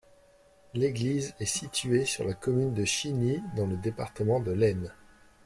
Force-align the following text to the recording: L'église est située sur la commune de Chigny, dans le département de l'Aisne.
L'église 0.73 1.35
est 1.39 1.45
située 1.45 2.05
sur 2.05 2.23
la 2.25 2.33
commune 2.33 2.73
de 2.73 2.85
Chigny, 2.85 3.39
dans 3.55 3.67
le 3.67 3.77
département 3.77 4.39
de 4.39 4.51
l'Aisne. 4.51 4.91